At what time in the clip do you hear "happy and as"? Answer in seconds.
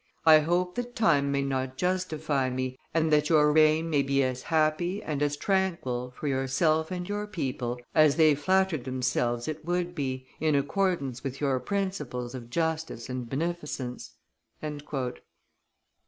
4.41-5.37